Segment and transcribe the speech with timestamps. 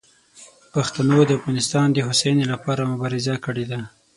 [0.73, 3.79] پښتنو د افغانستان د هوساینې لپاره مبارزه کړې ده.